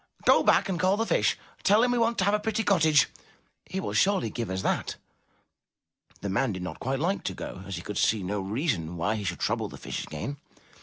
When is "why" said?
8.97-9.13